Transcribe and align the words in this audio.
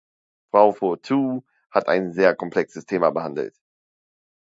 Frau 0.49 0.71
Fourtou 0.73 1.43
hat 1.69 1.87
ein 1.87 2.11
sehr 2.11 2.33
komplexes 2.35 2.87
Thema 2.87 3.11
behandelt. 3.11 3.55